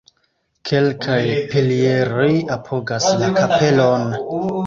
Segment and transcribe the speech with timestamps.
[0.69, 1.17] Kelkaj
[1.51, 4.11] pilieroj apogas la kapelon.